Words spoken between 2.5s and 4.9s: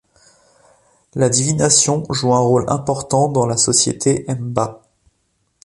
important dans la société hemba.